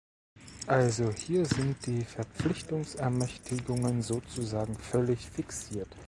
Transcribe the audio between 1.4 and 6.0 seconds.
sind die Verpflichtungsermächtigungen sozusagen völlig fixiert.